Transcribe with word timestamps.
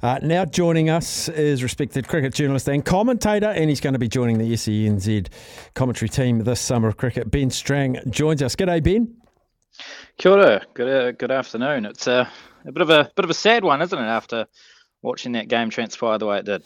Uh, 0.00 0.16
now 0.22 0.44
joining 0.44 0.88
us 0.88 1.28
is 1.28 1.60
respected 1.60 2.06
cricket 2.06 2.32
journalist 2.32 2.68
and 2.68 2.84
commentator, 2.84 3.48
and 3.48 3.68
he's 3.68 3.80
going 3.80 3.94
to 3.94 3.98
be 3.98 4.06
joining 4.06 4.38
the 4.38 4.52
SENZ 4.52 5.26
commentary 5.74 6.08
team 6.08 6.38
this 6.44 6.60
summer 6.60 6.86
of 6.86 6.96
cricket. 6.96 7.28
Ben 7.32 7.50
Strang 7.50 7.98
joins 8.08 8.40
us. 8.40 8.54
G'day, 8.54 8.80
Ben. 8.80 9.12
Kia 10.16 10.30
ora. 10.30 10.66
Good, 10.74 10.88
uh, 10.88 11.10
good 11.10 11.32
afternoon. 11.32 11.84
It's 11.84 12.06
a, 12.06 12.30
a 12.64 12.70
bit 12.70 12.80
of 12.80 12.90
a 12.90 13.10
bit 13.16 13.24
of 13.24 13.30
a 13.30 13.34
sad 13.34 13.64
one, 13.64 13.82
isn't 13.82 13.98
it? 13.98 14.02
After 14.02 14.46
watching 15.02 15.32
that 15.32 15.48
game 15.48 15.68
transpire 15.68 16.16
the 16.16 16.26
way 16.26 16.38
it 16.38 16.44
did. 16.44 16.62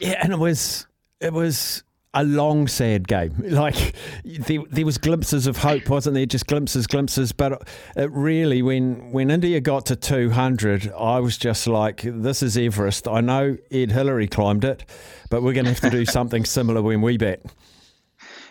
Yeah, 0.00 0.18
and 0.20 0.32
it 0.32 0.38
was 0.40 0.88
it 1.20 1.32
was 1.32 1.84
a 2.16 2.24
long, 2.24 2.66
sad 2.66 3.06
game. 3.06 3.34
Like 3.56 3.94
there, 4.24 4.60
there 4.70 4.84
was 4.84 4.98
glimpses 4.98 5.46
of 5.46 5.56
hope, 5.56 5.88
wasn't 5.88 6.14
there? 6.14 6.26
Just 6.26 6.46
glimpses, 6.46 6.86
glimpses. 6.86 7.32
But 7.32 7.66
it 7.96 8.10
really, 8.10 8.60
when 8.60 9.12
when 9.12 9.30
India 9.30 9.60
got 9.60 9.86
to 9.86 9.96
200, 9.96 10.92
I 10.92 11.20
was 11.20 11.38
just 11.38 11.66
like, 11.66 12.02
"This 12.04 12.42
is 12.42 12.56
Everest." 12.58 13.08
I 13.08 13.20
know 13.20 13.56
Ed 13.70 13.92
Hillary 13.92 14.28
climbed 14.28 14.64
it, 14.64 14.84
but 15.30 15.42
we're 15.42 15.54
going 15.54 15.64
to 15.64 15.72
have 15.72 15.80
to 15.80 15.90
do 15.90 16.04
something 16.18 16.44
similar 16.44 16.82
when 16.82 17.00
we 17.00 17.16
bat. 17.16 17.40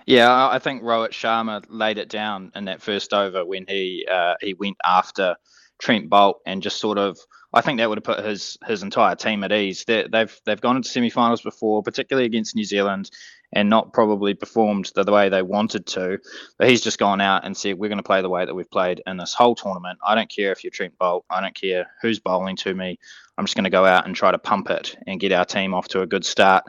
Yeah, 0.05 0.49
I 0.49 0.59
think 0.59 0.83
Rohit 0.83 1.11
Sharma 1.11 1.63
laid 1.67 1.97
it 1.97 2.09
down 2.09 2.51
in 2.55 2.65
that 2.65 2.81
first 2.81 3.13
over 3.13 3.45
when 3.45 3.65
he 3.67 4.07
uh, 4.09 4.35
he 4.41 4.53
went 4.53 4.77
after 4.83 5.35
Trent 5.79 6.09
Boult 6.09 6.35
and 6.45 6.61
just 6.61 6.79
sort 6.79 6.97
of 6.97 7.19
I 7.55 7.61
think 7.61 7.79
that 7.79 7.87
would 7.87 7.97
have 7.97 8.03
put 8.03 8.25
his 8.25 8.57
his 8.67 8.83
entire 8.83 9.15
team 9.15 9.43
at 9.45 9.53
ease. 9.53 9.85
They, 9.85 10.05
they've 10.11 10.41
they've 10.45 10.59
gone 10.59 10.75
into 10.75 10.89
semi-finals 10.89 11.41
before, 11.41 11.81
particularly 11.81 12.25
against 12.25 12.53
New 12.53 12.65
Zealand, 12.65 13.09
and 13.53 13.69
not 13.69 13.93
probably 13.93 14.33
performed 14.33 14.91
the, 14.93 15.05
the 15.05 15.13
way 15.13 15.29
they 15.29 15.41
wanted 15.41 15.85
to. 15.87 16.19
But 16.59 16.67
he's 16.67 16.81
just 16.81 16.99
gone 16.99 17.21
out 17.21 17.45
and 17.45 17.55
said, 17.55 17.79
"We're 17.79 17.87
going 17.87 17.97
to 17.97 18.03
play 18.03 18.21
the 18.21 18.29
way 18.29 18.43
that 18.43 18.53
we've 18.53 18.69
played 18.69 19.01
in 19.07 19.15
this 19.15 19.33
whole 19.33 19.55
tournament. 19.55 19.99
I 20.05 20.15
don't 20.15 20.29
care 20.29 20.51
if 20.51 20.65
you're 20.65 20.71
Trent 20.71 20.97
Boult. 20.99 21.23
I 21.29 21.39
don't 21.39 21.55
care 21.55 21.87
who's 22.01 22.19
bowling 22.19 22.57
to 22.57 22.73
me. 22.75 22.99
I'm 23.37 23.45
just 23.45 23.55
going 23.55 23.63
to 23.63 23.69
go 23.69 23.85
out 23.85 24.05
and 24.05 24.13
try 24.13 24.31
to 24.31 24.37
pump 24.37 24.69
it 24.69 24.97
and 25.07 25.19
get 25.19 25.31
our 25.31 25.45
team 25.45 25.73
off 25.73 25.87
to 25.89 26.01
a 26.01 26.07
good 26.07 26.25
start." 26.25 26.65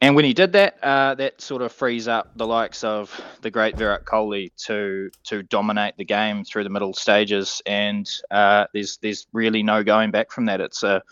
And 0.00 0.14
when 0.14 0.26
he 0.26 0.34
did 0.34 0.52
that, 0.52 0.76
uh, 0.82 1.14
that 1.14 1.40
sort 1.40 1.62
of 1.62 1.72
frees 1.72 2.06
up 2.06 2.30
the 2.36 2.46
likes 2.46 2.84
of 2.84 3.18
the 3.40 3.50
great 3.50 3.76
Virat 3.76 4.04
Kohli 4.04 4.52
to 4.66 5.10
to 5.24 5.42
dominate 5.42 5.96
the 5.96 6.04
game 6.04 6.44
through 6.44 6.64
the 6.64 6.70
middle 6.70 6.92
stages. 6.92 7.62
And 7.64 8.08
uh, 8.30 8.66
there's 8.74 8.98
there's 8.98 9.26
really 9.32 9.62
no 9.62 9.82
going 9.82 10.10
back 10.10 10.30
from 10.30 10.46
that. 10.46 10.60
It's 10.60 10.82
a 10.82 11.02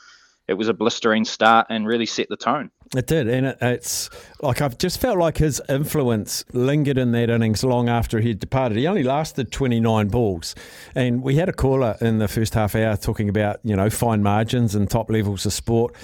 it 0.49 0.55
was 0.55 0.69
a 0.69 0.75
blistering 0.75 1.25
start 1.25 1.69
and 1.71 1.87
really 1.87 2.05
set 2.05 2.29
the 2.29 2.37
tone. 2.37 2.71
It 2.97 3.07
did, 3.07 3.29
and 3.29 3.47
it, 3.47 3.59
it's 3.61 4.09
like 4.41 4.61
I've 4.61 4.79
just 4.79 5.01
felt 5.01 5.19
like 5.19 5.39
his 5.39 5.61
influence 5.69 6.45
lingered 6.53 6.99
in 6.99 7.13
that 7.13 7.31
innings 7.31 7.65
long 7.65 7.89
after 7.89 8.21
he 8.21 8.29
had 8.29 8.39
departed. 8.39 8.77
He 8.77 8.87
only 8.87 9.03
lasted 9.03 9.51
29 9.51 10.09
balls, 10.09 10.55
and 10.95 11.23
we 11.23 11.37
had 11.37 11.49
a 11.49 11.53
caller 11.53 11.97
in 12.01 12.19
the 12.19 12.29
first 12.29 12.55
half 12.55 12.75
hour 12.75 12.97
talking 12.97 13.29
about 13.29 13.59
you 13.65 13.75
know 13.75 13.91
fine 13.91 14.23
margins 14.23 14.75
and 14.75 14.89
top 14.89 15.11
levels 15.11 15.45
of 15.47 15.53
sport. 15.53 15.95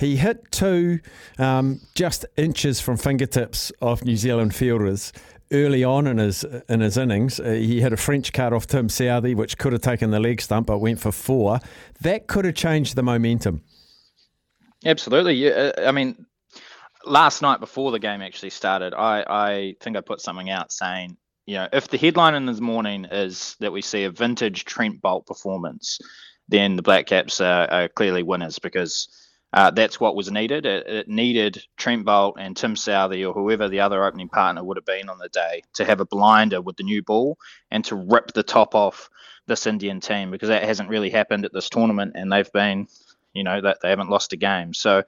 He 0.00 0.16
hit 0.16 0.50
two 0.50 1.00
um, 1.38 1.80
just 1.94 2.24
inches 2.36 2.80
from 2.80 2.96
fingertips 2.96 3.70
of 3.82 4.04
New 4.04 4.16
Zealand 4.16 4.54
fielders 4.54 5.12
early 5.52 5.84
on 5.84 6.06
in 6.06 6.18
his 6.18 6.44
in 6.68 6.80
his 6.80 6.96
innings. 6.96 7.38
Uh, 7.38 7.50
he 7.50 7.80
had 7.80 7.92
a 7.92 7.96
French 7.96 8.32
cut 8.32 8.52
off 8.52 8.66
Tim 8.66 8.88
Southee, 8.88 9.34
which 9.34 9.58
could 9.58 9.72
have 9.72 9.82
taken 9.82 10.10
the 10.10 10.20
leg 10.20 10.40
stump, 10.40 10.66
but 10.66 10.78
went 10.78 11.00
for 11.00 11.12
four. 11.12 11.60
That 12.00 12.26
could 12.26 12.44
have 12.44 12.54
changed 12.54 12.96
the 12.96 13.02
momentum. 13.02 13.62
Absolutely. 14.84 15.52
Uh, 15.52 15.72
I 15.86 15.92
mean, 15.92 16.26
last 17.04 17.42
night 17.42 17.60
before 17.60 17.92
the 17.92 17.98
game 17.98 18.22
actually 18.22 18.50
started, 18.50 18.94
I, 18.94 19.24
I 19.28 19.74
think 19.80 19.96
I 19.96 20.00
put 20.00 20.20
something 20.20 20.50
out 20.50 20.72
saying, 20.72 21.16
you 21.46 21.56
know, 21.56 21.68
if 21.72 21.88
the 21.88 21.98
headline 21.98 22.34
in 22.34 22.46
this 22.46 22.60
morning 22.60 23.06
is 23.10 23.56
that 23.60 23.72
we 23.72 23.82
see 23.82 24.04
a 24.04 24.10
vintage 24.10 24.64
Trent 24.64 25.00
Boult 25.00 25.26
performance, 25.26 25.98
then 26.48 26.76
the 26.76 26.82
Black 26.82 27.06
Caps 27.06 27.40
are, 27.40 27.70
are 27.70 27.88
clearly 27.88 28.22
winners 28.22 28.58
because 28.58 29.08
uh, 29.52 29.70
that's 29.70 29.98
what 29.98 30.14
was 30.14 30.30
needed. 30.30 30.64
It, 30.64 30.86
it, 30.86 31.08
needed 31.08 31.62
Trent 31.76 32.04
Boult 32.04 32.34
and 32.38 32.56
Tim 32.56 32.74
Southee 32.74 33.28
or 33.28 33.32
whoever 33.32 33.68
the 33.68 33.80
other 33.80 34.04
opening 34.04 34.28
partner 34.28 34.62
would 34.62 34.76
have 34.76 34.84
been 34.84 35.08
on 35.08 35.18
the 35.18 35.28
day 35.28 35.62
to 35.74 35.84
have 35.84 36.00
a 36.00 36.06
blinder 36.06 36.60
with 36.60 36.76
the 36.76 36.84
new 36.84 37.02
ball 37.02 37.36
and 37.70 37.84
to 37.86 37.96
rip 37.96 38.32
the 38.32 38.44
top 38.44 38.74
off 38.74 39.10
this 39.46 39.66
Indian 39.66 39.98
team 39.98 40.30
because 40.30 40.50
that 40.50 40.62
hasn't 40.62 40.88
really 40.88 41.10
happened 41.10 41.44
at 41.44 41.52
this 41.52 41.68
tournament 41.68 42.12
and 42.14 42.30
they've 42.30 42.52
been, 42.52 42.86
you 43.32 43.44
know, 43.44 43.60
that 43.60 43.78
they 43.82 43.90
haven't 43.90 44.10
lost 44.10 44.32
a 44.32 44.36
game. 44.36 44.74
So, 44.74 45.02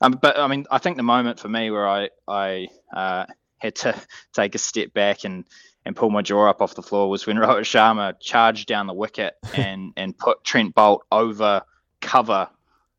um, 0.00 0.12
but 0.12 0.38
I 0.38 0.46
mean, 0.46 0.66
I 0.70 0.78
think 0.78 0.96
the 0.96 1.02
moment 1.02 1.40
for 1.40 1.48
me 1.48 1.70
where 1.70 1.88
I 1.88 2.10
I 2.26 2.68
uh, 2.94 3.26
had 3.58 3.74
to 3.76 3.94
take 4.32 4.54
a 4.54 4.58
step 4.58 4.92
back 4.92 5.24
and 5.24 5.44
and 5.84 5.96
pull 5.96 6.10
my 6.10 6.22
jaw 6.22 6.48
up 6.48 6.60
off 6.60 6.74
the 6.74 6.82
floor 6.82 7.08
was 7.08 7.26
when 7.26 7.36
Rohit 7.38 7.60
Sharma 7.60 8.14
charged 8.20 8.66
down 8.66 8.86
the 8.86 8.94
wicket 8.94 9.34
and 9.54 9.92
and 9.96 10.16
put 10.16 10.44
Trent 10.44 10.74
Boult 10.74 11.00
over 11.10 11.62
cover 12.00 12.48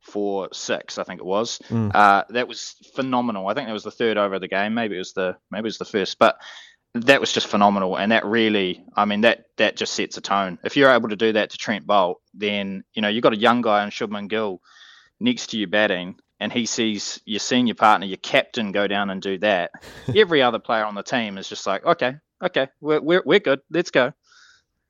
for 0.02 0.50
six, 0.52 0.98
I 0.98 1.04
think 1.04 1.22
it 1.22 1.26
was. 1.26 1.60
Mm. 1.70 1.94
Uh, 1.94 2.24
that 2.30 2.48
was 2.48 2.76
phenomenal. 2.96 3.48
I 3.48 3.54
think 3.54 3.68
that 3.68 3.74
was 3.74 3.84
the 3.84 3.92
third 3.92 4.18
over 4.18 4.36
of 4.36 4.42
the 4.42 4.48
game. 4.48 4.74
Maybe 4.74 4.96
it 4.96 5.00
was 5.00 5.14
the 5.14 5.38
maybe 5.52 5.62
it 5.62 5.64
was 5.66 5.78
the 5.78 5.86
first, 5.86 6.18
but 6.20 6.38
that 6.94 7.20
was 7.20 7.32
just 7.32 7.48
phenomenal. 7.48 7.98
And 7.98 8.12
that 8.12 8.26
really, 8.26 8.84
I 8.96 9.06
mean, 9.06 9.22
that 9.22 9.46
that 9.58 9.76
just 9.78 9.94
sets 9.94 10.18
a 10.18 10.22
tone. 10.22 10.58
If 10.64 10.76
you're 10.76 10.92
able 10.92 11.10
to 11.10 11.16
do 11.16 11.34
that 11.34 11.52
to 11.52 11.58
Trent 11.58 11.86
Boult, 11.86 12.16
then 12.34 12.84
you 12.94 13.02
know 13.02 13.08
you've 13.08 13.24
got 13.24 13.34
a 13.34 13.38
young 13.38 13.62
guy 13.62 13.84
in 13.84 13.90
Shubman 13.90 14.28
Gill 14.28 14.62
next 15.20 15.48
to 15.48 15.58
you 15.58 15.68
batting, 15.68 16.16
and 16.40 16.52
he 16.52 16.66
sees 16.66 17.22
your 17.26 17.40
senior 17.40 17.76
partner, 17.76 18.08
your 18.08 18.18
captain, 18.18 18.72
go 18.72 18.88
down 18.88 19.10
and 19.10 19.22
do 19.22 19.38
that. 19.40 19.72
Every 20.16 20.42
other 20.42 20.60
player 20.60 20.86
on 20.86 20.96
the 20.96 21.04
team 21.04 21.38
is 21.38 21.48
just 21.48 21.68
like, 21.68 21.86
okay, 21.86 22.16
okay, 22.44 22.68
we're 22.82 23.02
we're, 23.02 23.24
we're 23.26 23.40
good. 23.40 23.62
Let's 23.70 23.92
go. 23.92 24.14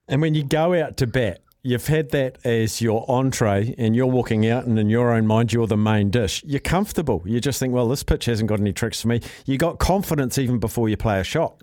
And 0.07 0.21
when 0.21 0.33
you 0.33 0.43
go 0.43 0.73
out 0.73 0.97
to 0.97 1.07
bat, 1.07 1.41
you've 1.61 1.87
had 1.87 2.09
that 2.11 2.43
as 2.45 2.81
your 2.81 3.05
entree 3.11 3.75
and 3.77 3.95
you're 3.95 4.07
walking 4.07 4.47
out 4.47 4.65
and 4.65 4.79
in 4.79 4.89
your 4.89 5.11
own 5.11 5.27
mind 5.27 5.51
you're 5.51 5.67
the 5.67 5.75
main 5.75 6.09
dish 6.09 6.41
you're 6.45 6.59
comfortable 6.59 7.21
you 7.25 7.41
just 7.41 7.59
think 7.59 7.73
well 7.73 7.87
this 7.87 8.01
pitch 8.01 8.25
hasn't 8.25 8.47
got 8.47 8.61
any 8.61 8.71
tricks 8.71 9.01
for 9.01 9.09
me 9.09 9.19
you 9.45 9.57
got 9.57 9.77
confidence 9.77 10.37
even 10.37 10.57
before 10.57 10.87
you 10.87 10.95
play 10.95 11.19
a 11.19 11.23
shot 11.23 11.61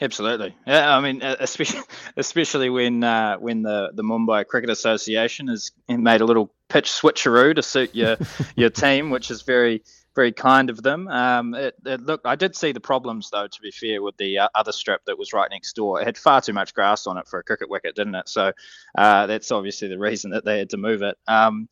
absolutely 0.00 0.54
yeah 0.66 0.96
i 0.96 1.00
mean 1.00 1.22
especially 1.22 1.80
especially 2.16 2.68
when 2.70 3.04
uh, 3.04 3.36
when 3.36 3.62
the 3.62 3.90
the 3.94 4.02
mumbai 4.02 4.46
cricket 4.46 4.70
association 4.70 5.48
has 5.48 5.70
made 5.88 6.20
a 6.20 6.24
little 6.24 6.52
pitch 6.68 6.90
switcheroo 6.90 7.54
to 7.54 7.62
suit 7.62 7.94
your 7.94 8.16
your 8.56 8.70
team 8.70 9.10
which 9.10 9.30
is 9.30 9.42
very 9.42 9.82
very 10.14 10.32
kind 10.32 10.70
of 10.70 10.82
them. 10.82 11.08
Um, 11.08 11.54
it, 11.54 11.74
it, 11.84 12.00
look, 12.00 12.20
I 12.24 12.36
did 12.36 12.54
see 12.54 12.72
the 12.72 12.80
problems 12.80 13.30
though. 13.30 13.46
To 13.46 13.60
be 13.60 13.70
fair, 13.70 14.02
with 14.02 14.16
the 14.16 14.38
uh, 14.38 14.48
other 14.54 14.72
strip 14.72 15.04
that 15.06 15.18
was 15.18 15.32
right 15.32 15.50
next 15.50 15.74
door, 15.74 16.00
it 16.00 16.04
had 16.04 16.16
far 16.16 16.40
too 16.40 16.52
much 16.52 16.74
grass 16.74 17.06
on 17.06 17.18
it 17.18 17.26
for 17.26 17.38
a 17.38 17.42
cricket 17.42 17.68
wicket, 17.68 17.96
didn't 17.96 18.14
it? 18.14 18.28
So 18.28 18.52
uh, 18.96 19.26
that's 19.26 19.50
obviously 19.50 19.88
the 19.88 19.98
reason 19.98 20.30
that 20.30 20.44
they 20.44 20.58
had 20.58 20.70
to 20.70 20.76
move 20.76 21.02
it. 21.02 21.16
Um, 21.26 21.68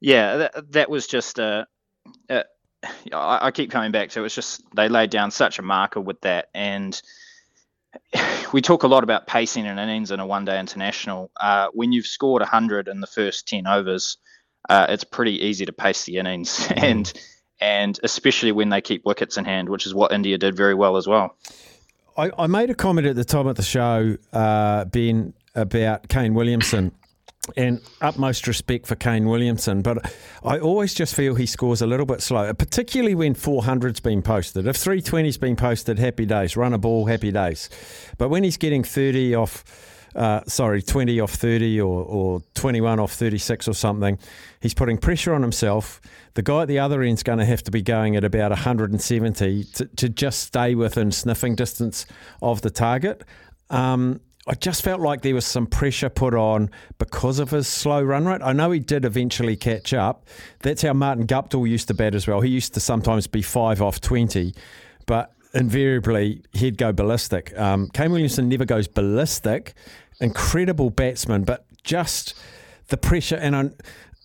yeah, 0.00 0.36
that, 0.36 0.72
that, 0.72 0.90
was 0.90 1.06
just 1.06 1.38
a. 1.38 1.66
a 2.28 2.44
I, 3.12 3.46
I 3.46 3.50
keep 3.50 3.70
coming 3.70 3.92
back 3.92 4.10
to 4.10 4.20
it. 4.20 4.22
was 4.22 4.34
just 4.34 4.62
they 4.74 4.88
laid 4.88 5.10
down 5.10 5.30
such 5.30 5.58
a 5.58 5.62
marker 5.62 6.00
with 6.00 6.20
that, 6.22 6.48
and 6.54 7.00
we 8.52 8.60
talk 8.60 8.82
a 8.82 8.86
lot 8.86 9.04
about 9.04 9.26
pacing 9.26 9.66
an 9.66 9.78
innings 9.78 10.10
in 10.10 10.20
a 10.20 10.26
one-day 10.26 10.58
international. 10.58 11.30
Uh, 11.38 11.68
when 11.72 11.92
you've 11.92 12.06
scored 12.06 12.40
100 12.40 12.88
in 12.88 13.00
the 13.00 13.06
first 13.06 13.48
10 13.48 13.66
overs, 13.66 14.18
uh, 14.68 14.86
it's 14.88 15.04
pretty 15.04 15.44
easy 15.44 15.66
to 15.66 15.72
pace 15.72 16.04
the 16.04 16.16
innings, 16.16 16.58
mm. 16.68 16.82
and 16.82 17.12
and 17.60 18.00
especially 18.02 18.52
when 18.52 18.68
they 18.68 18.80
keep 18.80 19.04
wickets 19.04 19.36
in 19.36 19.44
hand, 19.44 19.68
which 19.68 19.86
is 19.86 19.94
what 19.94 20.12
India 20.12 20.36
did 20.36 20.56
very 20.56 20.74
well 20.74 20.96
as 20.96 21.06
well. 21.06 21.36
I, 22.16 22.30
I 22.38 22.46
made 22.46 22.70
a 22.70 22.74
comment 22.74 23.06
at 23.06 23.16
the 23.16 23.24
time 23.24 23.46
of 23.46 23.56
the 23.56 23.62
show, 23.62 24.16
uh, 24.32 24.84
Ben, 24.86 25.34
about 25.54 26.08
Kane 26.08 26.34
Williamson. 26.34 26.92
And 27.56 27.82
utmost 28.00 28.46
respect 28.46 28.86
for 28.86 28.94
Kane 28.94 29.28
Williamson, 29.28 29.82
but 29.82 30.10
I 30.42 30.58
always 30.58 30.94
just 30.94 31.14
feel 31.14 31.34
he 31.34 31.44
scores 31.44 31.82
a 31.82 31.86
little 31.86 32.06
bit 32.06 32.22
slow, 32.22 32.50
particularly 32.54 33.14
when 33.14 33.34
400's 33.34 34.00
been 34.00 34.22
posted. 34.22 34.66
If 34.66 34.76
320's 34.76 35.36
been 35.36 35.54
posted, 35.54 35.98
happy 35.98 36.24
days. 36.24 36.56
Run 36.56 36.72
a 36.72 36.78
ball, 36.78 37.04
happy 37.04 37.30
days. 37.30 37.68
But 38.16 38.30
when 38.30 38.44
he's 38.44 38.56
getting 38.56 38.82
30 38.82 39.34
off 39.34 39.62
uh, 40.14 40.42
sorry, 40.46 40.80
20 40.80 41.18
off 41.20 41.32
30 41.32 41.80
or, 41.80 42.04
or 42.04 42.42
21 42.54 43.00
off 43.00 43.12
36 43.12 43.68
or 43.68 43.74
something. 43.74 44.18
He's 44.60 44.74
putting 44.74 44.98
pressure 44.98 45.34
on 45.34 45.42
himself. 45.42 46.00
The 46.34 46.42
guy 46.42 46.62
at 46.62 46.68
the 46.68 46.78
other 46.78 47.02
end's 47.02 47.22
going 47.22 47.40
to 47.40 47.44
have 47.44 47.62
to 47.64 47.70
be 47.70 47.82
going 47.82 48.16
at 48.16 48.24
about 48.24 48.50
170 48.50 49.64
to, 49.64 49.86
to 49.86 50.08
just 50.08 50.40
stay 50.40 50.74
within 50.74 51.10
sniffing 51.10 51.56
distance 51.56 52.06
of 52.40 52.62
the 52.62 52.70
target. 52.70 53.24
Um, 53.70 54.20
I 54.46 54.54
just 54.54 54.82
felt 54.82 55.00
like 55.00 55.22
there 55.22 55.34
was 55.34 55.46
some 55.46 55.66
pressure 55.66 56.10
put 56.10 56.34
on 56.34 56.70
because 56.98 57.38
of 57.38 57.50
his 57.50 57.66
slow 57.66 58.02
run 58.02 58.26
rate. 58.26 58.42
I 58.42 58.52
know 58.52 58.70
he 58.72 58.80
did 58.80 59.06
eventually 59.06 59.56
catch 59.56 59.94
up. 59.94 60.26
That's 60.60 60.82
how 60.82 60.92
Martin 60.92 61.26
Guptill 61.26 61.68
used 61.68 61.88
to 61.88 61.94
bat 61.94 62.14
as 62.14 62.26
well. 62.26 62.42
He 62.42 62.50
used 62.50 62.74
to 62.74 62.80
sometimes 62.80 63.26
be 63.26 63.40
five 63.40 63.80
off 63.80 64.02
20, 64.02 64.54
but 65.06 65.32
invariably 65.54 66.42
he'd 66.52 66.76
go 66.76 66.92
ballistic. 66.92 67.58
Um, 67.58 67.88
Kane 67.94 68.10
Williamson 68.10 68.48
never 68.50 68.66
goes 68.66 68.86
ballistic, 68.86 69.72
incredible 70.20 70.90
batsman, 70.90 71.44
but 71.44 71.64
just 71.82 72.34
the 72.88 72.98
pressure. 72.98 73.36
And 73.36 73.56
I, 73.56 73.70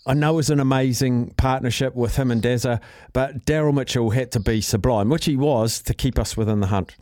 I 0.06 0.16
know 0.16 0.33
it 0.33 0.38
was 0.38 0.50
an 0.50 0.60
amazing 0.60 1.33
partnership 1.38 1.95
with 1.95 2.18
him 2.18 2.30
and 2.30 2.42
Dazza, 2.42 2.81
but 3.13 3.45
Daryl 3.45 3.74
Mitchell 3.74 4.10
had 4.10 4.33
to 4.33 4.42
be 4.42 4.60
sublime, 4.60 5.07
which 5.07 5.25
he 5.25 5.38
was, 5.38 5.81
to 5.83 5.94
keep 5.94 6.19
us 6.19 6.36
within 6.36 6.60
the 6.60 6.68
hunt. 6.68 6.98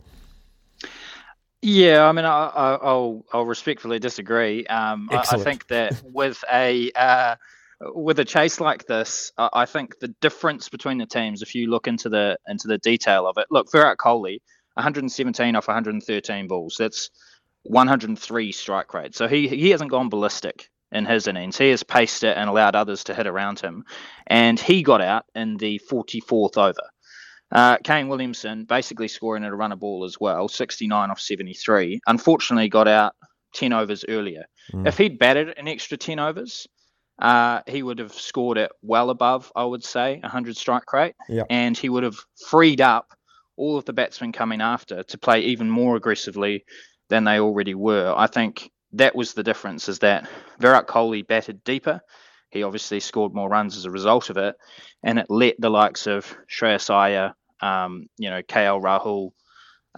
Yeah, 1.60 2.06
I 2.06 2.12
mean, 2.12 2.24
I, 2.24 2.78
will 2.82 3.26
I'll 3.32 3.44
respectfully 3.44 3.98
disagree. 3.98 4.64
Um, 4.66 5.08
I, 5.10 5.18
I, 5.18 5.38
think 5.38 5.66
that 5.68 6.00
with 6.04 6.44
a 6.52 6.92
uh, 6.92 7.34
with 7.80 8.20
a 8.20 8.24
chase 8.24 8.60
like 8.60 8.86
this, 8.86 9.32
I 9.36 9.66
think 9.66 9.98
the 9.98 10.08
difference 10.20 10.68
between 10.68 10.98
the 10.98 11.06
teams, 11.06 11.42
if 11.42 11.56
you 11.56 11.68
look 11.68 11.88
into 11.88 12.08
the 12.08 12.38
into 12.46 12.68
the 12.68 12.78
detail 12.78 13.26
of 13.26 13.38
it, 13.38 13.46
look, 13.50 13.70
Virat 13.72 13.98
Kohli, 13.98 14.38
117 14.74 15.56
off 15.56 15.66
113 15.66 16.46
balls. 16.46 16.76
That's 16.78 17.10
103 17.64 18.52
strike 18.52 18.94
rate. 18.94 19.16
So 19.16 19.26
he 19.26 19.48
he 19.48 19.70
hasn't 19.70 19.90
gone 19.90 20.08
ballistic 20.08 20.70
in 20.92 21.06
his 21.06 21.26
innings. 21.26 21.58
He 21.58 21.70
has 21.70 21.82
paced 21.82 22.22
it 22.22 22.36
and 22.36 22.48
allowed 22.48 22.76
others 22.76 23.04
to 23.04 23.14
hit 23.14 23.26
around 23.26 23.60
him, 23.60 23.84
and 24.26 24.58
he 24.58 24.82
got 24.82 25.00
out 25.00 25.24
in 25.34 25.56
the 25.56 25.80
44th 25.90 26.56
over. 26.56 26.88
Uh, 27.50 27.78
Kane 27.78 28.08
Williamson 28.08 28.64
basically 28.64 29.08
scoring 29.08 29.44
at 29.44 29.52
a 29.52 29.56
run 29.56 29.72
of 29.72 29.80
ball 29.80 30.04
as 30.04 30.18
well, 30.20 30.48
69 30.48 31.10
off 31.10 31.20
73. 31.20 32.00
Unfortunately, 32.06 32.68
got 32.68 32.88
out 32.88 33.14
10 33.54 33.72
overs 33.72 34.04
earlier. 34.08 34.44
Mm. 34.72 34.86
If 34.86 34.98
he'd 34.98 35.18
batted 35.18 35.56
an 35.56 35.68
extra 35.68 35.96
10 35.96 36.18
overs, 36.18 36.66
uh, 37.18 37.62
he 37.66 37.82
would 37.82 37.98
have 37.98 38.12
scored 38.12 38.58
it 38.58 38.70
well 38.82 39.10
above, 39.10 39.50
I 39.56 39.64
would 39.64 39.84
say, 39.84 40.18
100 40.20 40.56
strike 40.56 40.92
rate. 40.92 41.14
Yep. 41.28 41.46
And 41.50 41.76
he 41.76 41.88
would 41.88 42.04
have 42.04 42.18
freed 42.48 42.80
up 42.80 43.12
all 43.56 43.76
of 43.76 43.84
the 43.84 43.92
batsmen 43.92 44.32
coming 44.32 44.60
after 44.60 45.02
to 45.02 45.18
play 45.18 45.40
even 45.40 45.68
more 45.68 45.96
aggressively 45.96 46.64
than 47.08 47.24
they 47.24 47.40
already 47.40 47.74
were. 47.74 48.14
I 48.16 48.26
think 48.26 48.70
that 48.92 49.16
was 49.16 49.34
the 49.34 49.42
difference 49.42 49.88
is 49.88 49.98
that 50.00 50.28
Virat 50.60 50.86
Kohli 50.86 51.26
batted 51.26 51.64
deeper. 51.64 52.00
He 52.50 52.62
obviously 52.62 53.00
scored 53.00 53.34
more 53.34 53.48
runs 53.48 53.76
as 53.76 53.84
a 53.84 53.90
result 53.90 54.30
of 54.30 54.36
it. 54.36 54.54
And 55.02 55.18
it 55.18 55.26
let 55.28 55.56
the 55.58 55.70
likes 55.70 56.06
of 56.06 56.34
Shreyas 56.48 56.88
Iyer, 56.88 57.34
um, 57.60 58.08
you 58.18 58.30
know, 58.30 58.42
KL 58.42 58.82
Rahul, 58.82 59.32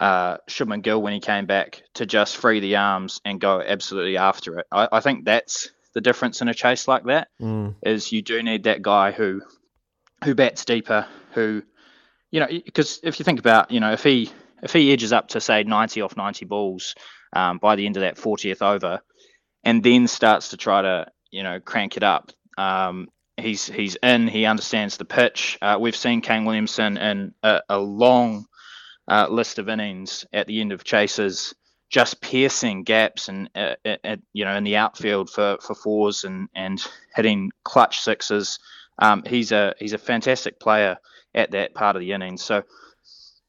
uh, 0.01 0.39
Shubman 0.49 0.83
Gill 0.83 1.03
when 1.03 1.13
he 1.13 1.21
came 1.21 1.47
back 1.47 1.83
to 1.95 2.07
just 2.07 2.37
free 2.37 2.61
the 2.61 2.77
arms 2.77 3.21
and 3.25 3.41
go 3.41 3.61
absolutely 3.61 4.17
after 4.17 4.59
it. 4.59 4.67
I, 4.73 4.89
I 4.93 5.01
think 5.01 5.25
that's 5.25 5.71
the 5.95 6.01
difference 6.01 6.41
in 6.41 6.49
a 6.49 6.55
chase 6.55 6.89
like 6.89 7.05
that. 7.05 7.29
Mm. 7.41 7.75
Is 7.83 8.13
you 8.13 8.23
do 8.23 8.43
need 8.43 8.65
that 8.65 8.83
guy 8.83 9.13
who 9.13 9.43
who 10.25 10.35
bats 10.35 10.65
deeper, 10.65 11.07
who 11.33 11.63
you 12.31 12.41
know, 12.41 12.47
because 12.49 13.01
if 13.03 13.19
you 13.19 13.25
think 13.25 13.41
about, 13.41 13.71
you 13.71 13.81
know, 13.81 13.93
if 13.93 14.03
he 14.03 14.31
if 14.63 14.73
he 14.73 14.93
edges 14.93 15.13
up 15.13 15.29
to 15.29 15.41
say 15.41 15.63
90 15.63 16.03
off 16.03 16.17
90 16.17 16.45
balls 16.45 16.95
um, 17.33 17.59
by 17.59 17.77
the 17.77 17.87
end 17.87 17.97
of 17.97 18.03
that 18.03 18.17
40th 18.17 18.63
over, 18.63 19.01
and 19.65 19.83
then 19.83 20.07
starts 20.07 20.51
to 20.51 20.57
try 20.57 20.83
to 20.83 21.07
you 21.31 21.43
know 21.43 21.61
crank 21.61 21.97
it 21.97 22.03
up, 22.03 22.31
um, 22.57 23.09
he's 23.41 23.67
he's 23.67 23.97
in. 23.97 24.29
He 24.29 24.47
understands 24.47 24.97
the 24.97 25.05
pitch. 25.05 25.59
Uh, 25.61 25.79
we've 25.81 25.97
seen 25.97 26.21
Kane 26.21 26.45
Williamson 26.45 26.97
in 26.97 27.35
a, 27.43 27.61
a 27.69 27.79
long 27.79 28.47
uh, 29.09 29.27
list 29.29 29.59
of 29.59 29.69
innings 29.69 30.25
at 30.33 30.47
the 30.47 30.61
end 30.61 30.73
of 30.73 30.85
chases, 30.85 31.55
just 31.89 32.21
piercing 32.21 32.85
gaps 32.85 33.29
and 33.29 33.51
uh, 33.55 33.75
you 34.33 34.45
know 34.45 34.57
in 34.57 34.65
the 34.65 34.77
outfield 34.77 35.31
for 35.31 35.59
for 35.61 35.75
fours 35.75 36.25
and 36.25 36.49
and 36.55 36.81
hitting 37.15 37.51
clutch 37.65 38.01
sixes. 38.01 38.59
Um, 38.99 39.23
he's 39.27 39.53
a 39.53 39.75
he's 39.79 39.95
a 39.95 39.99
fantastic 39.99 40.61
player 40.61 40.99
at 41.35 41.53
that 41.53 41.75
part 41.75 41.97
of 41.97 42.01
the 42.01 42.13
innings. 42.13 42.43
So 42.43 42.63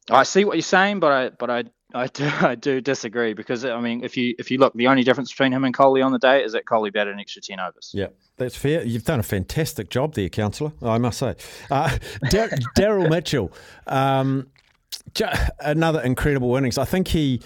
I 0.10 0.24
see 0.24 0.46
what 0.46 0.56
you're 0.56 0.64
saying, 0.64 1.00
but 1.00 1.12
I 1.12 1.30
but 1.30 1.50
I 1.50 1.64
I 1.94 2.08
do 2.08 2.30
I 2.42 2.56
do 2.56 2.82
disagree 2.82 3.34
because 3.34 3.66
I 3.66 3.80
mean 3.80 4.04
if 4.04 4.18
you 4.18 4.36
if 4.40 4.52
you 4.52 4.58
look, 4.58 4.74
the 4.74 4.88
only 4.88 5.04
difference 5.04 5.32
between 5.32 5.52
him 5.52 5.64
and 5.64 5.76
Kohli 5.76 6.04
on 6.04 6.12
the 6.12 6.20
day 6.20 6.44
is 6.44 6.54
that 6.54 6.66
Kohli 6.66 6.92
batted 6.92 7.14
an 7.14 7.20
extra 7.20 7.42
ten 7.42 7.60
overs. 7.60 7.92
Yeah, 7.94 8.08
that's 8.38 8.56
fair. 8.56 8.84
You've 8.84 9.06
done 9.06 9.20
a 9.20 9.24
fantastic 9.24 9.90
job 9.90 10.14
there, 10.14 10.30
councillor. 10.30 10.72
I 10.82 10.98
must 10.98 11.20
say, 11.20 11.36
uh, 11.70 11.90
Daryl 12.26 13.10
Mitchell, 13.10 13.52
um, 13.88 14.48
another 15.60 16.02
incredible 16.02 16.56
innings. 16.56 16.78
I 16.78 16.86
think 16.86 17.08
he. 17.08 17.42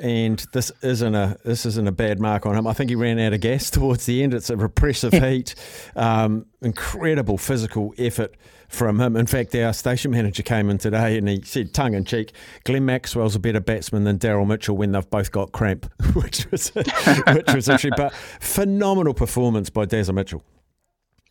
And 0.00 0.44
this 0.52 0.72
isn't 0.82 1.14
a 1.14 1.36
this 1.44 1.64
isn't 1.66 1.86
a 1.86 1.92
bad 1.92 2.18
mark 2.18 2.46
on 2.46 2.56
him. 2.56 2.66
I 2.66 2.72
think 2.72 2.90
he 2.90 2.96
ran 2.96 3.18
out 3.18 3.32
of 3.32 3.40
gas 3.40 3.70
towards 3.70 4.06
the 4.06 4.22
end. 4.22 4.34
It's 4.34 4.50
a 4.50 4.56
repressive 4.56 5.12
heat, 5.24 5.54
um, 5.94 6.46
incredible 6.60 7.38
physical 7.38 7.94
effort 7.96 8.36
from 8.68 9.00
him. 9.00 9.16
In 9.16 9.26
fact, 9.26 9.54
our 9.54 9.72
station 9.72 10.10
manager 10.10 10.42
came 10.42 10.68
in 10.68 10.78
today 10.78 11.16
and 11.16 11.28
he 11.28 11.40
said, 11.42 11.72
tongue 11.72 11.94
in 11.94 12.04
cheek, 12.04 12.32
Glenn 12.64 12.84
Maxwell's 12.84 13.36
a 13.36 13.38
better 13.38 13.60
batsman 13.60 14.04
than 14.04 14.18
Daryl 14.18 14.46
Mitchell 14.46 14.76
when 14.76 14.92
they've 14.92 15.08
both 15.10 15.30
got 15.30 15.52
cramp, 15.52 15.86
which 16.14 16.50
was 16.50 16.70
which 16.70 17.54
was 17.54 17.68
actually 17.68 17.92
but 17.96 18.12
phenomenal 18.40 19.14
performance 19.14 19.70
by 19.70 19.86
Dazza 19.86 20.12
Mitchell. 20.12 20.42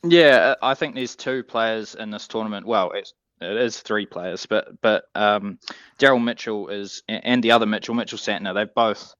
Yeah, 0.05 0.55
I 0.61 0.73
think 0.73 0.95
there's 0.95 1.15
two 1.15 1.43
players 1.43 1.95
in 1.95 2.11
this 2.11 2.27
tournament. 2.27 2.65
Well, 2.65 2.91
it's 2.91 3.13
it 3.41 3.57
is 3.57 3.79
three 3.79 4.05
players, 4.05 4.45
but 4.45 4.81
but 4.81 5.05
um, 5.15 5.59
Daryl 5.99 6.23
Mitchell 6.23 6.69
is 6.69 7.03
and 7.07 7.43
the 7.43 7.51
other 7.51 7.65
Mitchell, 7.65 7.95
Mitchell 7.95 8.17
Santner, 8.17 8.53
they've 8.53 8.73
both 8.73 9.15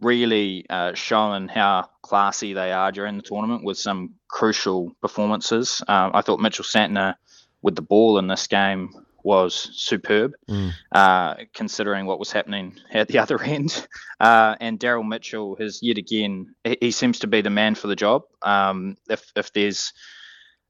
really 0.00 0.66
uh, 0.70 0.94
shown 0.94 1.48
how 1.48 1.88
classy 2.02 2.52
they 2.54 2.72
are 2.72 2.90
during 2.90 3.16
the 3.16 3.22
tournament 3.22 3.64
with 3.64 3.78
some 3.78 4.14
crucial 4.28 4.92
performances. 5.00 5.82
Um, 5.88 6.12
I 6.14 6.22
thought 6.22 6.40
Mitchell 6.40 6.64
Santner 6.64 7.16
with 7.62 7.76
the 7.76 7.82
ball 7.82 8.18
in 8.18 8.26
this 8.26 8.46
game 8.46 8.90
was 9.22 9.54
superb, 9.54 10.32
mm. 10.48 10.72
uh, 10.92 11.34
considering 11.54 12.06
what 12.06 12.18
was 12.18 12.32
happening 12.32 12.78
at 12.90 13.08
the 13.08 13.18
other 13.22 13.40
end. 13.42 13.86
Uh, 14.18 14.56
and 14.60 14.78
Daryl 14.78 15.06
Mitchell 15.06 15.56
has 15.56 15.80
yet 15.82 15.98
again, 15.98 16.54
he, 16.64 16.78
he, 16.80 16.90
seems 16.90 17.18
to 17.20 17.26
be 17.26 17.42
the 17.42 17.50
man 17.50 17.74
for 17.74 17.86
the 17.86 17.96
job. 17.96 18.22
Um, 18.42 18.96
if, 19.08 19.30
if 19.36 19.52
there's 19.52 19.92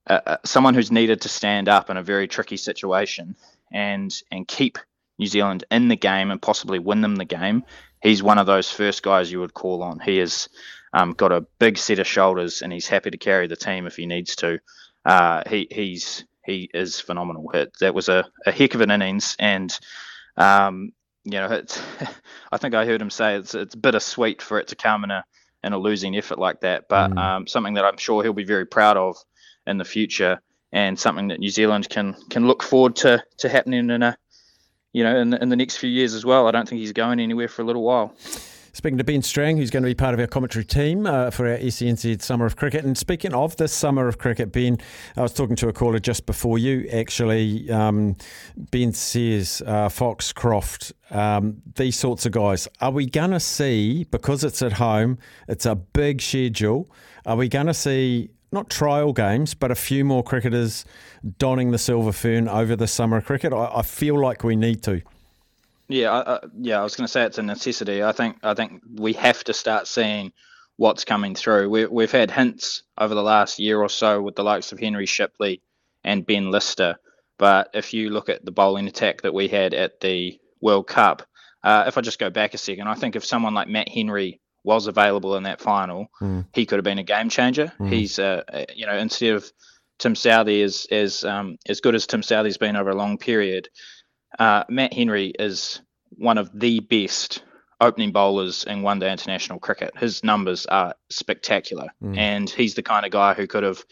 uh, 0.07 0.21
uh, 0.27 0.37
someone 0.45 0.75
who's 0.75 0.91
needed 0.91 1.21
to 1.23 1.29
stand 1.29 1.69
up 1.69 1.91
in 1.91 1.97
a 1.97 2.03
very 2.03 2.27
tricky 2.27 2.57
situation 2.57 3.37
and 3.73 4.23
and 4.31 4.49
keep 4.49 4.79
New 5.19 5.27
Zealand 5.27 5.65
in 5.71 5.89
the 5.89 5.97
game 5.97 6.31
and 6.31 6.41
possibly 6.41 6.79
win 6.79 7.03
them 7.03 7.17
the 7.17 7.25
game, 7.25 7.65
he's 8.03 8.23
one 8.23 8.39
of 8.39 8.47
those 8.47 8.71
first 8.71 9.03
guys 9.03 9.31
you 9.31 9.41
would 9.41 9.55
call 9.55 9.83
on. 9.83 10.01
He 10.01 10.19
has 10.19 10.49
um, 10.93 11.13
got 11.13 11.33
a 11.33 11.47
big 11.59 11.79
set 11.79 11.99
of 11.99 12.07
shoulders 12.07 12.63
and 12.63 12.73
he's 12.73 12.89
happy 12.89 13.11
to 13.11 13.19
carry 13.19 13.47
the 13.47 13.57
team 13.57 13.87
if 13.87 13.97
he 13.97 14.07
needs 14.07 14.37
to. 14.37 14.59
Uh, 15.05 15.43
he, 15.49 15.69
he's 15.71 16.25
he 16.45 16.71
is 16.73 17.01
phenomenal. 17.01 17.51
It, 17.53 17.73
that 17.81 17.95
was 17.95 18.09
a, 18.09 18.25
a 18.47 18.51
heck 18.51 18.75
of 18.75 18.81
an 18.81 18.91
innings, 18.91 19.37
and 19.39 19.79
um, 20.37 20.93
you 21.25 21.33
know, 21.33 21.47
it's, 21.47 21.81
I 22.53 22.57
think 22.57 22.75
I 22.75 22.87
heard 22.87 23.01
him 23.01 23.11
say 23.11 23.37
it's 23.37 23.55
it's 23.55 23.75
bittersweet 23.75 24.43
for 24.43 24.59
it 24.59 24.69
to 24.69 24.77
come 24.77 25.05
in 25.05 25.11
a 25.11 25.25
in 25.63 25.73
a 25.73 25.79
losing 25.79 26.17
effort 26.17 26.39
like 26.39 26.61
that, 26.61 26.89
but 26.89 27.11
mm. 27.11 27.19
um, 27.19 27.47
something 27.47 27.75
that 27.75 27.85
I'm 27.85 27.99
sure 27.99 28.23
he'll 28.23 28.33
be 28.33 28.45
very 28.45 28.67
proud 28.67 28.97
of 28.97 29.17
in 29.67 29.79
the 29.79 29.85
future, 29.85 30.41
and 30.73 30.99
something 30.99 31.29
that 31.29 31.41
New 31.41 31.51
Zealand 31.51 31.89
can 31.89 32.15
can 32.31 32.47
look 32.47 32.63
forward 32.63 32.97
to 32.97 33.23
to 33.39 33.49
happening 33.49 33.91
in 33.91 34.03
a 34.03 34.17
you 34.93 35.05
know 35.05 35.17
in 35.17 35.31
the, 35.31 35.43
in 35.43 35.49
the 35.49 35.57
next 35.57 35.77
few 35.77 35.91
years 35.91 36.15
as 36.15 36.25
well. 36.25 36.47
I 36.47 36.51
don't 36.51 36.69
think 36.69 36.81
he's 36.81 36.93
going 36.93 37.21
anywhere 37.21 37.49
for 37.49 37.63
a 37.63 37.65
little 37.65 37.83
while. 37.83 38.15
Speaking 38.73 38.99
to 38.99 39.05
Ben 39.05 39.21
Strang, 39.21 39.57
who's 39.57 39.71
going 39.71 39.83
to 39.83 39.89
be 39.89 39.95
part 39.95 40.15
of 40.15 40.21
our 40.21 40.29
commentary 40.29 40.65
team 40.65 41.05
uh, 41.05 41.31
for 41.31 41.49
our 41.49 41.59
SENZ 41.59 42.23
Summer 42.23 42.47
of 42.47 42.55
Cricket. 42.55 42.85
And 42.85 42.97
speaking 42.97 43.35
of 43.35 43.57
this 43.57 43.73
Summer 43.73 44.07
of 44.07 44.19
Cricket, 44.19 44.53
Ben, 44.53 44.79
I 45.17 45.23
was 45.23 45.33
talking 45.33 45.57
to 45.57 45.69
a 45.69 45.73
caller 45.73 45.99
just 45.99 46.25
before 46.25 46.57
you, 46.57 46.89
actually. 46.93 47.69
Um, 47.71 48.17
Ben 48.57 48.93
Sears 48.93 49.61
uh, 49.67 49.89
Foxcroft, 49.89 50.93
um, 51.11 51.61
these 51.75 51.99
sorts 51.99 52.27
of 52.27 52.33
guys. 52.33 52.69
Are 52.81 52.93
we 52.93 53.07
going 53.07 53.33
to 53.33 53.41
see, 53.41 54.05
because 54.05 54.45
it's 54.45 54.63
at 54.63 54.75
home, 54.75 55.19
it's 55.49 55.67
a 55.67 55.75
big 55.75 56.23
schedule, 56.23 56.89
are 57.27 57.37
we 57.37 57.49
going 57.49 57.67
to 57.67 57.75
see 57.75 58.31
not 58.53 58.71
trial 58.71 59.13
games, 59.13 59.55
but 59.55 59.71
a 59.71 59.75
few 59.75 60.05
more 60.05 60.23
cricketers 60.23 60.85
donning 61.39 61.71
the 61.71 61.79
silver 61.79 62.13
fern 62.13 62.49
over 62.49 62.77
the 62.77 62.87
summer 62.87 63.19
of 63.19 63.25
cricket? 63.25 63.53
I, 63.53 63.71
I 63.77 63.83
feel 63.83 64.21
like 64.21 64.45
we 64.45 64.57
need 64.57 64.83
to. 64.85 65.03
Yeah, 65.89 66.13
uh, 66.13 66.49
yeah. 66.59 66.81
I 66.81 66.83
was 66.83 66.95
going 66.95 67.07
to 67.07 67.13
say 67.13 67.25
it's 67.25 67.39
a 67.39 67.43
necessity. 67.43 68.03
I 68.03 68.13
think 68.13 68.37
I 68.43 68.55
think 68.55 68.83
we 68.95 69.13
have 69.15 69.43
to 69.45 69.53
start 69.53 69.89
seeing 69.89 70.33
what's 70.77 71.05
coming 71.05 71.35
through. 71.35 71.69
We, 71.69 71.87
we've 71.87 72.13
had 72.13 72.31
hints 72.31 72.85
over 72.97 73.15
the 73.15 73.23
last 73.23 73.59
year 73.59 73.81
or 73.83 73.89
so 73.89 74.23
with 74.23 74.37
the 74.37 74.45
likes 74.45 74.73
of 74.73 74.79
Henry 74.79 75.05
Shipley 75.05 75.61
and 76.05 76.25
Ben 76.25 76.51
Lister, 76.51 76.97
but 77.39 77.71
if 77.75 77.93
you 77.93 78.11
look 78.11 78.29
at 78.29 78.45
the 78.45 78.51
bowling 78.51 78.87
attack 78.87 79.23
that 79.23 79.35
we 79.35 79.49
had 79.49 79.75
at 79.75 80.01
the 80.01 80.39
World 80.63 80.87
Cup, 80.87 81.27
uh, 81.63 81.85
if 81.87 81.99
I 81.99 82.01
just 82.01 82.19
go 82.19 82.31
back 82.31 82.55
a 82.55 82.59
second, 82.59 82.89
I 82.89 82.95
think 82.95 83.17
if 83.17 83.25
someone 83.25 83.53
like 83.53 83.69
Matt 83.69 83.89
Henry 83.89 84.41
was 84.65 84.87
available 84.87 85.37
in 85.37 85.45
that 85.45 85.61
final, 85.61 86.09
mm. 86.21 86.47
he 86.55 86.67
could 86.67 86.77
have 86.77 86.85
been 86.85 86.99
a 86.99 87.05
game 87.05 87.29
changer. 87.29 87.73
Mm. 87.79 87.93
He's, 87.93 88.19
uh, 88.19 88.43
you 88.75 88.87
know, 88.87 88.97
instead 88.97 89.35
of 89.35 89.51
Tim 89.99 90.15
Southee 90.15 90.65
as 90.65 90.87
as 90.91 91.25
um, 91.25 91.57
as 91.67 91.81
good 91.81 91.95
as 91.95 92.07
Tim 92.07 92.23
Southee's 92.23 92.59
been 92.59 92.77
over 92.77 92.91
a 92.91 92.97
long 92.97 93.19
period, 93.19 93.69
uh, 94.39 94.65
Matt 94.69 94.95
Henry 94.95 95.33
is 95.39 95.81
one 96.11 96.39
of 96.39 96.51
the 96.59 96.81
best 96.81 97.43
opening 97.81 98.13
bowlers 98.13 98.65
in 98.65 98.83
one 98.83 98.99
day 98.99 99.11
international 99.11 99.59
cricket. 99.59 99.97
His 99.97 100.23
numbers 100.23 100.67
are 100.67 100.95
spectacular, 101.11 101.89
mm. 102.03 102.17
and 102.17 102.49
he's 102.49 102.75
the 102.75 102.83
kind 102.83 103.07
of 103.07 103.13
guy 103.13 103.35
who 103.35 103.47
could 103.47 103.63
have 103.63 103.85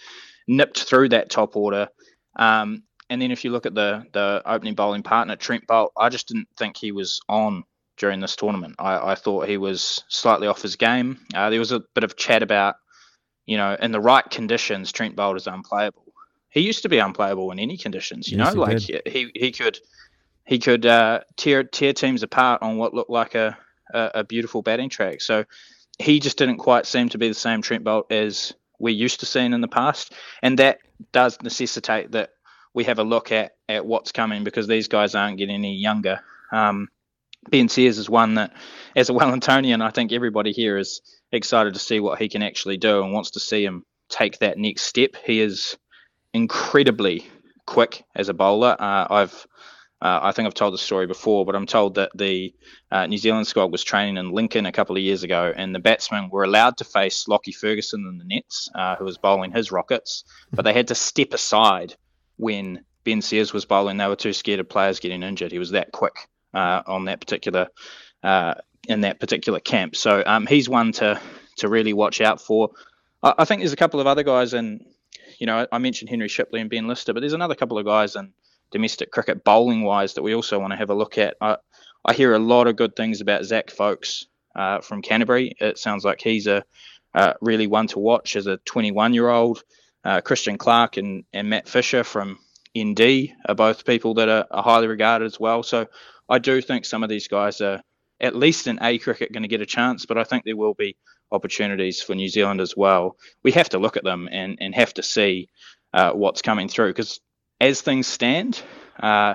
nipped 0.46 0.82
through 0.82 1.10
that 1.10 1.30
top 1.30 1.56
order. 1.56 1.88
Um, 2.36 2.82
and 3.10 3.22
then 3.22 3.30
if 3.30 3.44
you 3.44 3.50
look 3.50 3.66
at 3.66 3.74
the 3.74 4.04
the 4.12 4.42
opening 4.44 4.74
bowling 4.74 5.02
partner, 5.02 5.36
Trent 5.36 5.66
Boult, 5.66 5.90
I 5.96 6.08
just 6.08 6.28
didn't 6.28 6.48
think 6.56 6.76
he 6.76 6.92
was 6.92 7.20
on 7.28 7.64
during 7.98 8.20
this 8.20 8.36
tournament. 8.36 8.76
I, 8.78 9.12
I 9.12 9.14
thought 9.14 9.48
he 9.48 9.56
was 9.56 10.04
slightly 10.08 10.46
off 10.46 10.62
his 10.62 10.76
game. 10.76 11.18
Uh, 11.34 11.50
there 11.50 11.58
was 11.58 11.72
a 11.72 11.80
bit 11.94 12.04
of 12.04 12.16
chat 12.16 12.42
about, 12.42 12.76
you 13.46 13.56
know, 13.56 13.76
in 13.80 13.92
the 13.92 14.00
right 14.00 14.28
conditions, 14.28 14.92
Trent 14.92 15.16
Boult 15.16 15.36
is 15.36 15.46
unplayable. 15.46 16.04
He 16.50 16.60
used 16.60 16.82
to 16.82 16.88
be 16.88 16.98
unplayable 16.98 17.50
in 17.50 17.58
any 17.58 17.76
conditions, 17.76 18.30
you 18.30 18.38
yes, 18.38 18.54
know, 18.54 18.60
like 18.60 18.78
he, 18.78 19.00
he, 19.04 19.30
he 19.34 19.52
could 19.52 19.78
he 20.46 20.58
could 20.58 20.86
uh, 20.86 21.20
tear 21.36 21.62
tear 21.62 21.92
teams 21.92 22.22
apart 22.22 22.62
on 22.62 22.78
what 22.78 22.94
looked 22.94 23.10
like 23.10 23.34
a, 23.34 23.58
a, 23.92 24.10
a 24.14 24.24
beautiful 24.24 24.62
batting 24.62 24.88
track. 24.88 25.20
So 25.20 25.44
he 25.98 26.20
just 26.20 26.38
didn't 26.38 26.56
quite 26.56 26.86
seem 26.86 27.10
to 27.10 27.18
be 27.18 27.28
the 27.28 27.34
same 27.34 27.60
Trent 27.60 27.84
Boult 27.84 28.10
as 28.10 28.54
we're 28.78 28.94
used 28.94 29.20
to 29.20 29.26
seeing 29.26 29.52
in 29.52 29.60
the 29.60 29.68
past, 29.68 30.14
and 30.42 30.58
that 30.58 30.78
does 31.12 31.36
necessitate 31.42 32.12
that 32.12 32.30
we 32.72 32.84
have 32.84 32.98
a 32.98 33.04
look 33.04 33.30
at 33.32 33.56
at 33.68 33.84
what's 33.84 34.12
coming 34.12 34.44
because 34.44 34.66
these 34.66 34.88
guys 34.88 35.14
aren't 35.14 35.36
getting 35.36 35.56
any 35.56 35.74
younger. 35.74 36.20
Um, 36.50 36.88
Ben 37.50 37.68
Sears 37.68 37.98
is 37.98 38.10
one 38.10 38.34
that, 38.34 38.52
as 38.96 39.10
a 39.10 39.12
Wellingtonian, 39.12 39.82
I 39.82 39.90
think 39.90 40.12
everybody 40.12 40.52
here 40.52 40.78
is 40.78 41.00
excited 41.32 41.74
to 41.74 41.80
see 41.80 42.00
what 42.00 42.18
he 42.18 42.28
can 42.28 42.42
actually 42.42 42.76
do 42.76 43.02
and 43.02 43.12
wants 43.12 43.32
to 43.32 43.40
see 43.40 43.64
him 43.64 43.84
take 44.08 44.38
that 44.38 44.58
next 44.58 44.82
step. 44.82 45.16
He 45.24 45.40
is 45.40 45.76
incredibly 46.32 47.26
quick 47.66 48.04
as 48.14 48.28
a 48.28 48.34
bowler. 48.34 48.76
Uh, 48.78 49.06
I've 49.10 49.46
uh, 50.00 50.20
I 50.22 50.30
think 50.30 50.46
I've 50.46 50.54
told 50.54 50.74
the 50.74 50.78
story 50.78 51.08
before, 51.08 51.44
but 51.44 51.56
I'm 51.56 51.66
told 51.66 51.96
that 51.96 52.12
the 52.14 52.54
uh, 52.92 53.06
New 53.06 53.18
Zealand 53.18 53.48
squad 53.48 53.72
was 53.72 53.82
training 53.82 54.16
in 54.16 54.30
Lincoln 54.30 54.64
a 54.64 54.70
couple 54.70 54.96
of 54.96 55.02
years 55.02 55.24
ago, 55.24 55.52
and 55.54 55.74
the 55.74 55.80
batsmen 55.80 56.30
were 56.30 56.44
allowed 56.44 56.76
to 56.76 56.84
face 56.84 57.26
Lockie 57.26 57.50
Ferguson 57.50 58.06
in 58.08 58.18
the 58.18 58.24
nets, 58.24 58.70
uh, 58.76 58.94
who 58.94 59.04
was 59.04 59.18
bowling 59.18 59.50
his 59.50 59.72
rockets, 59.72 60.22
but 60.52 60.64
they 60.64 60.72
had 60.72 60.86
to 60.88 60.94
step 60.94 61.34
aside 61.34 61.96
when 62.36 62.84
Ben 63.02 63.22
Sears 63.22 63.52
was 63.52 63.64
bowling. 63.64 63.96
They 63.96 64.06
were 64.06 64.14
too 64.14 64.32
scared 64.32 64.60
of 64.60 64.68
players 64.68 65.00
getting 65.00 65.24
injured. 65.24 65.50
He 65.50 65.58
was 65.58 65.72
that 65.72 65.90
quick 65.90 66.28
uh, 66.54 66.82
on 66.86 67.06
that 67.06 67.20
particular 67.20 67.68
uh, 68.22 68.54
in 68.88 69.02
that 69.02 69.20
particular 69.20 69.60
camp. 69.60 69.96
So 69.96 70.22
um, 70.26 70.46
he's 70.46 70.68
one 70.68 70.92
to 70.92 71.20
to 71.58 71.68
really 71.68 71.92
watch 71.92 72.20
out 72.20 72.40
for. 72.40 72.70
I, 73.22 73.34
I 73.38 73.44
think 73.44 73.60
there's 73.60 73.72
a 73.72 73.76
couple 73.76 74.00
of 74.00 74.06
other 74.06 74.22
guys, 74.22 74.54
and 74.54 74.84
you 75.38 75.46
know 75.46 75.66
I 75.70 75.78
mentioned 75.78 76.10
Henry 76.10 76.28
Shipley 76.28 76.60
and 76.60 76.70
Ben 76.70 76.86
Lister, 76.86 77.12
but 77.12 77.20
there's 77.20 77.32
another 77.32 77.54
couple 77.54 77.78
of 77.78 77.86
guys 77.86 78.16
in 78.16 78.32
domestic 78.70 79.10
cricket 79.10 79.44
bowling 79.44 79.82
wise 79.82 80.14
that 80.14 80.22
we 80.22 80.34
also 80.34 80.58
want 80.58 80.72
to 80.72 80.76
have 80.76 80.90
a 80.90 80.94
look 80.94 81.18
at. 81.18 81.36
I, 81.40 81.56
I 82.04 82.12
hear 82.12 82.34
a 82.34 82.38
lot 82.38 82.66
of 82.66 82.76
good 82.76 82.96
things 82.96 83.20
about 83.20 83.44
Zak 83.44 83.70
Foulkes 83.70 84.26
uh, 84.54 84.80
from 84.80 85.02
Canterbury. 85.02 85.54
It 85.60 85.78
sounds 85.78 86.04
like 86.04 86.20
he's 86.20 86.46
a 86.46 86.64
uh, 87.14 87.34
really 87.40 87.66
one 87.66 87.86
to 87.88 87.98
watch 87.98 88.36
as 88.36 88.46
a 88.46 88.58
21 88.58 89.14
year 89.14 89.28
old. 89.28 89.62
Uh, 90.04 90.20
Kristian 90.20 90.58
Clarke 90.58 90.96
and, 90.96 91.24
and 91.32 91.50
Matt 91.50 91.68
Fisher 91.68 92.04
from 92.04 92.38
ND 92.78 93.30
are 93.46 93.54
both 93.54 93.84
people 93.84 94.14
that 94.14 94.28
are, 94.28 94.46
are, 94.50 94.62
highly 94.62 94.86
regarded 94.86 95.26
as 95.26 95.40
well. 95.40 95.62
So 95.62 95.86
I 96.28 96.38
do 96.38 96.60
think 96.60 96.84
some 96.84 97.02
of 97.02 97.08
these 97.08 97.28
guys 97.28 97.60
are 97.60 97.82
at 98.20 98.36
least 98.36 98.66
in 98.66 98.78
A 98.82 98.98
cricket 98.98 99.32
going 99.32 99.42
to 99.42 99.48
get 99.48 99.60
a 99.60 99.66
chance, 99.66 100.06
but 100.06 100.18
I 100.18 100.24
think 100.24 100.44
there 100.44 100.56
will 100.56 100.74
be 100.74 100.96
opportunities 101.30 102.02
for 102.02 102.14
New 102.14 102.28
Zealand 102.28 102.60
as 102.60 102.76
well. 102.76 103.16
We 103.44 103.52
have 103.52 103.68
to 103.70 103.78
look 103.78 103.96
at 103.96 104.04
them 104.04 104.28
and, 104.30 104.58
and 104.60 104.74
have 104.74 104.94
to 104.94 105.02
see 105.02 105.48
uh, 105.92 106.12
what's 106.12 106.42
coming 106.42 106.68
through 106.68 106.90
because 106.90 107.20
as 107.60 107.80
things 107.80 108.06
stand, 108.06 108.60
uh, 109.00 109.34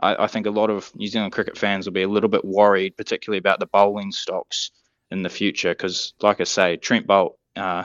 I, 0.00 0.24
I, 0.24 0.26
think 0.26 0.46
a 0.46 0.50
lot 0.50 0.70
of 0.70 0.94
New 0.94 1.08
Zealand 1.08 1.32
cricket 1.32 1.58
fans 1.58 1.86
will 1.86 1.92
be 1.92 2.02
a 2.02 2.08
little 2.08 2.28
bit 2.28 2.44
worried, 2.44 2.96
particularly 2.96 3.38
about 3.38 3.60
the 3.60 3.66
bowling 3.66 4.12
stocks 4.12 4.70
in 5.10 5.22
the 5.22 5.28
future. 5.28 5.70
Because, 5.70 6.12
like 6.20 6.40
I 6.40 6.44
say, 6.44 6.76
Trent 6.76 7.06
Boult. 7.06 7.34
uh, 7.56 7.84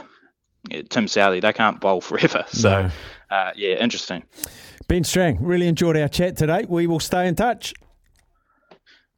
Tim 0.89 1.07
Southee, 1.07 1.41
they 1.41 1.53
can't 1.53 1.79
bowl 1.81 2.01
forever. 2.09 2.45
So, 2.47 2.83
no. 2.83 3.35
uh, 3.35 3.51
yeah, 3.55 3.75
interesting. 3.75 4.23
Ben 4.87 5.03
Strang, 5.03 5.41
really 5.41 5.67
enjoyed 5.67 5.97
our 5.97 6.07
chat 6.07 6.37
today. 6.37 6.65
We 6.67 6.87
will 6.87 6.99
stay 6.99 7.27
in 7.27 7.35
touch. 7.35 7.73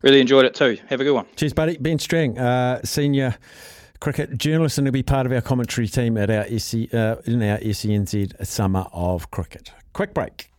Really 0.06 0.22
enjoyed 0.22 0.46
it 0.46 0.54
too. 0.54 0.78
Have 0.88 1.02
a 1.02 1.04
good 1.04 1.14
one. 1.16 1.26
Cheers, 1.36 1.54
buddy. 1.54 1.78
Ben 1.78 1.98
Strang, 1.98 2.38
uh, 2.38 2.80
senior 2.84 3.36
cricket 4.00 4.38
journalist, 4.38 4.78
and 4.78 4.86
will 4.86 4.92
be 4.92 5.02
part 5.02 5.26
of 5.26 5.32
our 5.32 5.42
commentary 5.42 5.88
team 5.88 6.16
at 6.16 6.30
our 6.30 6.46
SC, 6.60 6.94
uh, 6.94 7.16
in 7.26 7.42
our 7.42 7.58
SENZ 7.58 8.46
Summer 8.46 8.86
of 8.94 9.32
Cricket. 9.32 9.72
Quick 9.94 10.14
break. 10.14 10.52